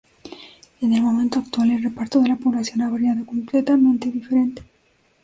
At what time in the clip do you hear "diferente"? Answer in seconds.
4.09-4.63